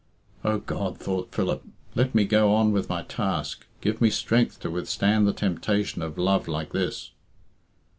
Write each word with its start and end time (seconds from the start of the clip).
"O 0.43 0.57
God," 0.57 0.97
thought 0.97 1.31
Philip, 1.31 1.61
"let 1.93 2.15
me 2.15 2.25
go 2.25 2.51
on 2.55 2.71
with 2.71 2.89
my 2.89 3.03
task. 3.03 3.67
Give 3.81 4.01
me 4.01 4.09
strength 4.09 4.59
to 4.61 4.71
withstand 4.71 5.27
the 5.27 5.31
temptation 5.31 6.01
of 6.01 6.17
love 6.17 6.47
like 6.47 6.71
this." 6.71 7.11